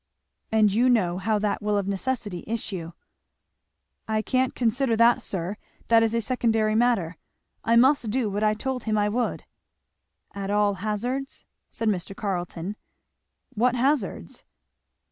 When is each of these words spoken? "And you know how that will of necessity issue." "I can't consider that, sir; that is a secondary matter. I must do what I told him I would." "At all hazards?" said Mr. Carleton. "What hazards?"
"And 0.51 0.73
you 0.73 0.89
know 0.89 1.19
how 1.19 1.37
that 1.37 1.61
will 1.61 1.77
of 1.77 1.87
necessity 1.87 2.43
issue." 2.47 2.93
"I 4.07 4.23
can't 4.23 4.55
consider 4.55 4.95
that, 4.97 5.21
sir; 5.21 5.57
that 5.89 6.01
is 6.01 6.15
a 6.15 6.21
secondary 6.21 6.73
matter. 6.73 7.17
I 7.63 7.75
must 7.75 8.09
do 8.09 8.27
what 8.27 8.43
I 8.43 8.55
told 8.55 8.85
him 8.85 8.97
I 8.97 9.09
would." 9.09 9.43
"At 10.33 10.49
all 10.49 10.73
hazards?" 10.81 11.45
said 11.69 11.87
Mr. 11.87 12.15
Carleton. 12.15 12.77
"What 13.53 13.75
hazards?" 13.75 14.43